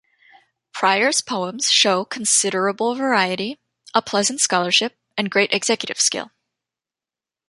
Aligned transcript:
Prior's 0.73 1.21
poems 1.21 1.69
show 1.71 2.05
considerable 2.05 2.95
variety, 2.95 3.59
a 3.93 4.01
pleasant 4.01 4.41
scholarship 4.41 4.97
and 5.15 5.29
great 5.29 5.53
executive 5.53 5.99
skill. 5.99 6.31